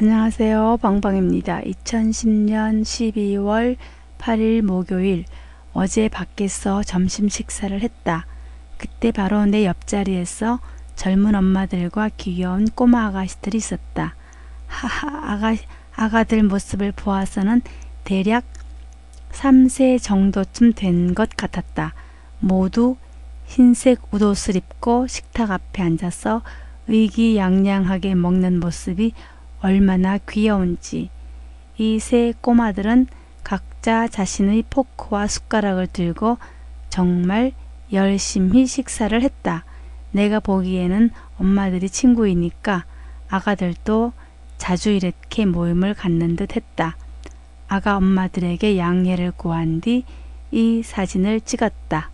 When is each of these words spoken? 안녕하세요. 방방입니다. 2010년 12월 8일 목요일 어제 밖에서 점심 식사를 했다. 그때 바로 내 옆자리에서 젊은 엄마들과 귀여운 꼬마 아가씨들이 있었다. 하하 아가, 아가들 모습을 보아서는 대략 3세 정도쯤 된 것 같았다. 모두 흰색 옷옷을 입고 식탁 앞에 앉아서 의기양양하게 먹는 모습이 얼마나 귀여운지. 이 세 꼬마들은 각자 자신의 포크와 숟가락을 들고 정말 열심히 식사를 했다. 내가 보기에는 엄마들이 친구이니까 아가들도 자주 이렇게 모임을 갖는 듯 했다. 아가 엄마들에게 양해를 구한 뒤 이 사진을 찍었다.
안녕하세요. 0.00 0.78
방방입니다. 0.80 1.60
2010년 1.62 2.82
12월 2.82 3.76
8일 4.18 4.62
목요일 4.62 5.24
어제 5.72 6.08
밖에서 6.08 6.84
점심 6.84 7.28
식사를 7.28 7.80
했다. 7.80 8.24
그때 8.76 9.10
바로 9.10 9.44
내 9.46 9.66
옆자리에서 9.66 10.60
젊은 10.94 11.34
엄마들과 11.34 12.10
귀여운 12.16 12.66
꼬마 12.68 13.06
아가씨들이 13.06 13.58
있었다. 13.58 14.14
하하 14.68 15.32
아가, 15.32 15.56
아가들 15.96 16.44
모습을 16.44 16.92
보아서는 16.92 17.62
대략 18.04 18.44
3세 19.32 20.00
정도쯤 20.00 20.74
된 20.74 21.12
것 21.12 21.30
같았다. 21.36 21.92
모두 22.38 22.94
흰색 23.46 24.14
옷옷을 24.14 24.54
입고 24.54 25.08
식탁 25.08 25.50
앞에 25.50 25.82
앉아서 25.82 26.42
의기양양하게 26.86 28.14
먹는 28.14 28.60
모습이 28.60 29.12
얼마나 29.60 30.18
귀여운지. 30.18 31.10
이 31.78 31.98
세 32.00 32.32
꼬마들은 32.40 33.06
각자 33.44 34.08
자신의 34.08 34.64
포크와 34.68 35.26
숟가락을 35.26 35.86
들고 35.86 36.38
정말 36.90 37.52
열심히 37.92 38.66
식사를 38.66 39.20
했다. 39.22 39.64
내가 40.10 40.40
보기에는 40.40 41.10
엄마들이 41.38 41.88
친구이니까 41.88 42.84
아가들도 43.28 44.12
자주 44.56 44.90
이렇게 44.90 45.46
모임을 45.46 45.94
갖는 45.94 46.36
듯 46.36 46.56
했다. 46.56 46.96
아가 47.68 47.96
엄마들에게 47.96 48.78
양해를 48.78 49.32
구한 49.32 49.80
뒤 49.80 50.04
이 50.50 50.82
사진을 50.82 51.42
찍었다. 51.42 52.10